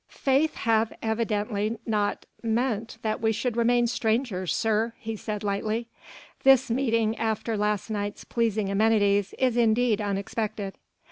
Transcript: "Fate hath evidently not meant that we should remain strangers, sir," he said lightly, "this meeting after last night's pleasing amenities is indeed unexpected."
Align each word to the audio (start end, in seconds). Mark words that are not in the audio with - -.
"Fate 0.07 0.55
hath 0.55 0.91
evidently 1.03 1.77
not 1.85 2.25
meant 2.41 2.97
that 3.03 3.21
we 3.21 3.31
should 3.31 3.55
remain 3.55 3.85
strangers, 3.85 4.51
sir," 4.51 4.93
he 4.97 5.15
said 5.15 5.43
lightly, 5.43 5.89
"this 6.41 6.71
meeting 6.71 7.15
after 7.19 7.55
last 7.55 7.91
night's 7.91 8.23
pleasing 8.23 8.71
amenities 8.71 9.35
is 9.37 9.55
indeed 9.57 10.01
unexpected." 10.01 10.73